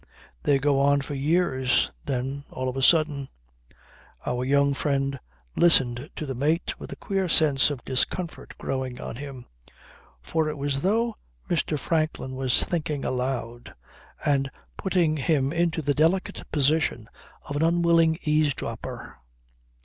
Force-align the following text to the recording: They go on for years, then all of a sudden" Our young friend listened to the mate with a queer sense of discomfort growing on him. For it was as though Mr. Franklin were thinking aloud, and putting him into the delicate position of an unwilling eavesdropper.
They 0.41 0.57
go 0.57 0.79
on 0.79 1.01
for 1.01 1.13
years, 1.13 1.91
then 2.07 2.43
all 2.49 2.67
of 2.69 2.75
a 2.75 2.81
sudden" 2.81 3.29
Our 4.25 4.43
young 4.43 4.73
friend 4.73 5.19
listened 5.55 6.09
to 6.15 6.25
the 6.25 6.33
mate 6.33 6.79
with 6.79 6.91
a 6.91 6.95
queer 6.95 7.29
sense 7.29 7.69
of 7.69 7.85
discomfort 7.85 8.55
growing 8.57 8.99
on 8.99 9.17
him. 9.17 9.45
For 10.19 10.49
it 10.49 10.55
was 10.57 10.77
as 10.77 10.81
though 10.81 11.17
Mr. 11.51 11.77
Franklin 11.77 12.35
were 12.35 12.49
thinking 12.49 13.05
aloud, 13.05 13.75
and 14.25 14.49
putting 14.75 15.17
him 15.17 15.53
into 15.53 15.83
the 15.83 15.93
delicate 15.93 16.49
position 16.51 17.07
of 17.43 17.55
an 17.55 17.61
unwilling 17.63 18.17
eavesdropper. 18.23 19.19